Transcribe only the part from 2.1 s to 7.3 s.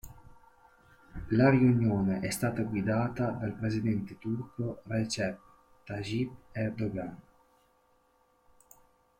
è stata guidata dal Presidente turco Recep Tayyip Erdoğan.